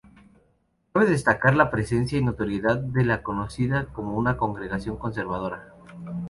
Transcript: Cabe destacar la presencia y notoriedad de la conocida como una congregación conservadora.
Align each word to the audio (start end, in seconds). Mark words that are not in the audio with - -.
Cabe 0.93 1.05
destacar 1.05 1.55
la 1.55 1.69
presencia 1.69 2.17
y 2.17 2.23
notoriedad 2.23 2.79
de 2.79 3.05
la 3.05 3.21
conocida 3.21 3.85
como 3.93 4.17
una 4.17 4.35
congregación 4.35 4.97
conservadora. 4.97 5.75